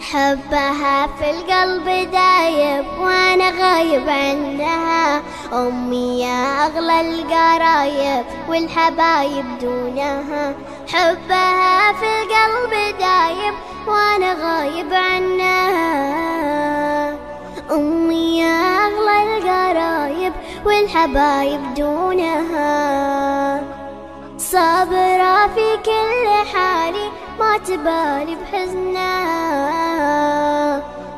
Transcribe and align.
حبها 0.00 1.06
في 1.06 1.30
القلب 1.30 1.84
دايب 2.12 2.84
وأنا 3.00 3.50
غايب 3.50 4.08
عنها 4.08 5.22
أمي 5.52 6.20
يا 6.20 6.66
أغلى 6.66 7.00
القرايب 7.00 8.24
والحبايب 8.48 9.58
دونها. 9.62 10.54
حبها 10.92 11.92
في 11.92 12.06
القلب 12.22 12.70
دايب 12.98 13.54
وأنا 13.86 14.32
غايب 14.32 14.94
عنها. 14.94 15.60
أمي 17.70 18.38
يا 18.38 18.86
أغلى 18.86 19.22
القرايب 19.22 20.32
والحبايب 20.66 21.74
دونها. 21.74 22.70
صابرة 24.38 25.46
في 25.54 25.76
كل 25.84 26.28
حالي 26.52 27.10
ما 27.40 27.58
تبالي 27.58 28.36
بحزنها 28.36 29.20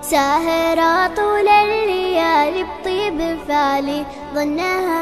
ساهرة 0.02 1.06
طول 1.16 1.48
الليالي 1.48 2.64
بطيب 2.64 3.38
فالي 3.48 4.04
ظنها. 4.34 4.92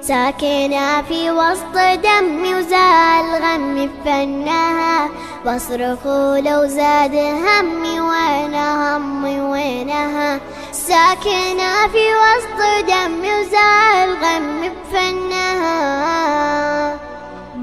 ساكنة 0.00 1.02
في 1.02 1.30
وسط 1.30 1.74
دمي 1.74 2.54
وزال 2.54 3.42
غمي 3.42 3.86
بفنها. 3.88 5.08
بصرخ 5.46 6.06
لو 6.46 6.66
زاد 6.66 7.14
همي 7.14 8.00
وأنا 8.00 8.96
همي 8.96 9.40
وينها. 9.40 10.40
ساكنة 10.72 11.88
في 11.92 12.04
وسط 12.22 12.60
دمي 12.88 13.30
وزال 13.40 14.13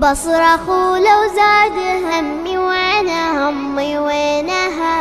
بصرخ 0.01 0.69
لو 0.97 1.27
زاد 1.35 1.77
همي 2.05 2.57
وأنا 2.57 3.49
همي 3.49 3.99
وينها؟ 3.99 4.97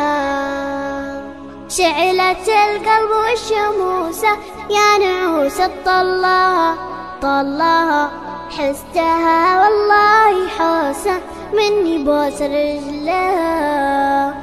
شعلت 1.68 2.48
القلب 2.48 3.10
والشموسة 3.10 4.28
يا 4.70 4.98
نعوسة 4.98 5.70
طلها 5.86 6.74
طلها 7.22 8.10
حستها 8.50 9.62
والله 9.62 10.48
حوسة 10.48 11.20
مني 11.52 11.98
بوس 12.04 12.42
رجلها. 12.42 14.34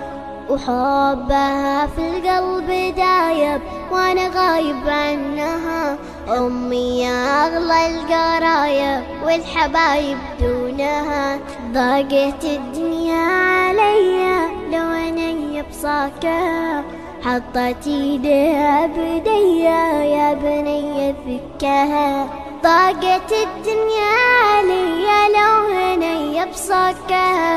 وحبها 0.50 1.88
في 1.88 2.02
القلب 2.09 2.67
دايب 2.95 3.61
وأنا 3.91 4.28
غايب 4.35 4.89
عنها. 4.89 5.97
أمي 6.30 7.02
يا 7.02 7.45
أغلى 7.45 7.88
القرايب 7.88 9.03
والحبايب 9.25 10.17
دونها 10.42 11.39
ضاقت 11.73 12.44
الدنيا 12.44 13.16
عليا. 13.16 14.47
لو 14.72 14.88
أنا 15.08 15.61
بصاكها 15.69 16.84
حطت 17.23 17.88
إيديها 17.88 18.86
بديا 18.88 20.03
يا 20.03 20.34
بني 20.34 21.14
فكها 21.14 22.28
ضاقت 22.64 23.31
الدنيا 23.31 24.16
عليا. 24.52 25.30
لو 25.30 25.78
هني 25.78 26.45
بصاكها 26.45 27.47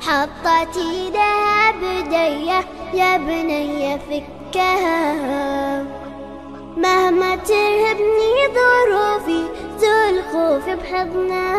حطت 0.00 0.76
ايدها 0.76 1.70
بدية 1.70 2.60
يا 2.94 3.16
بني 3.16 3.98
فكها 3.98 5.84
مهما 6.76 7.36
ترهبني 7.36 8.34
ظروفي 8.54 9.48
زول 9.78 10.22
خوفي 10.32 10.74
بحضنها 10.74 11.54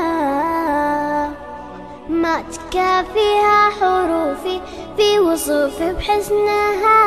ما 2.10 2.42
تكافيها 2.42 3.70
حروفي 3.70 4.62
في 4.98 5.20
وصوفي 5.20 5.94
بحسنها 5.94 7.02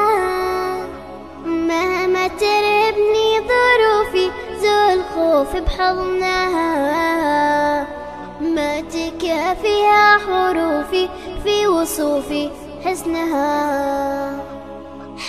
مهما 1.46 2.28
ترهبني 2.28 3.40
ظروفي 3.48 4.30
زول 4.60 5.02
خوفي 5.14 5.60
بحضنها. 5.60 6.68
ما 8.40 8.80
تكافيها 8.80 10.18
حروفي 10.18 11.08
في 11.44 11.66
وصوفي 11.66 12.50
حسنها 12.84 14.47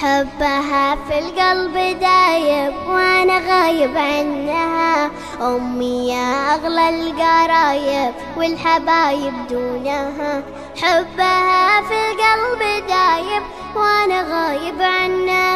حبها 0.01 0.95
في 0.95 1.19
القلب 1.19 1.73
دايب 1.99 2.73
وأنا 2.87 3.37
غايب 3.49 3.97
عنها. 3.97 5.11
أمي 5.41 6.09
يا 6.09 6.55
أغلى 6.55 6.89
القرايب 6.89 8.13
والحبايب 8.37 9.33
دونها. 9.49 10.43
حبها 10.81 11.81
في 11.81 11.93
القلب 12.11 12.61
دايب 12.87 13.43
وأنا 13.75 14.21
غايب 14.21 14.81
عنها. 14.81 15.49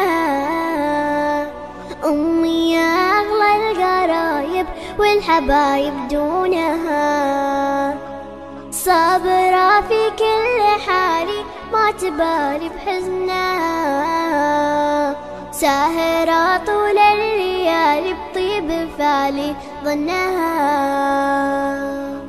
أمي 2.04 2.72
يا 2.72 3.20
أغلى 3.20 3.70
القرايب 3.70 4.66
والحبايب 4.98 6.08
دونها. 6.08 7.04
صابرة 8.70 9.80
في 9.88 10.10
كل 10.18 10.62
حالي 10.86 11.44
ما 11.72 11.90
تبالي 11.90 12.68
بحزنها. 12.68 14.23
ساهرة 15.64 16.56
طول 16.56 16.98
الليالي 16.98 18.14
بطيب 18.14 18.88
فالي 18.98 19.54
ظنها. 19.84 20.44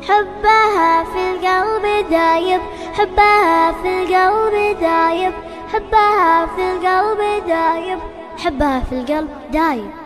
حبها 0.08 1.04
في 1.04 1.32
القلب 1.32 2.10
دايب 2.10 2.62
حبها 2.94 3.72
في 3.72 4.04
القلب 4.04 4.80
دايب 4.80 5.34
حبها 5.74 6.46
في 6.46 6.62
القلب 6.72 7.48
دايب 7.48 8.00
حبها 8.38 8.80
في 8.80 8.96
القلب 8.96 9.30
دايب. 9.52 10.05